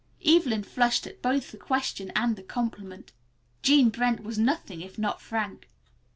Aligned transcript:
Evelyn 0.25 0.63
flushed 0.63 1.05
at 1.05 1.21
both 1.21 1.51
the 1.51 1.59
question 1.59 2.11
and 2.15 2.35
the 2.35 2.41
compliment. 2.41 3.11
Jean 3.61 3.89
Brent 3.91 4.23
was 4.23 4.39
nothing 4.39 4.81
if 4.81 4.97
not 4.97 5.21
frank. 5.21 5.69